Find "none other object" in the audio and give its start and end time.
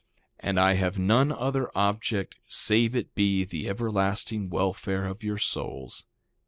0.97-2.39